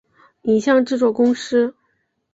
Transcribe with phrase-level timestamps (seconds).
[0.41, 1.75] 影像制作公司